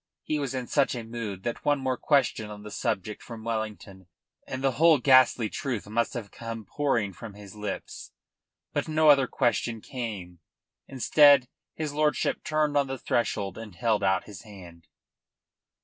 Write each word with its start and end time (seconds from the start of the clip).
He 0.23 0.39
was 0.39 0.55
in 0.55 0.65
such 0.65 0.95
a 0.95 1.03
mood 1.03 1.43
that 1.43 1.63
one 1.63 1.77
more 1.77 1.95
question 1.95 2.49
on 2.49 2.63
the 2.63 2.71
subject 2.71 3.21
from 3.21 3.43
Wellington 3.43 4.07
and 4.47 4.63
the 4.63 4.71
whole 4.71 4.97
ghastly 4.97 5.47
truth 5.47 5.87
must 5.87 6.15
have 6.15 6.31
come 6.31 6.65
pouring 6.65 7.13
from 7.13 7.35
his 7.35 7.53
lips. 7.53 8.11
But 8.73 8.87
no 8.87 9.09
other 9.09 9.27
question 9.27 9.79
came. 9.79 10.39
Instead 10.87 11.47
his 11.75 11.93
lordship 11.93 12.43
turned 12.43 12.75
on 12.75 12.87
the 12.87 12.97
threshold 12.97 13.59
and 13.59 13.75
held 13.75 14.01
out 14.03 14.23
his 14.23 14.41
hand. 14.41 14.87